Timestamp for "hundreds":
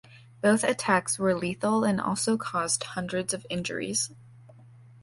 2.85-3.35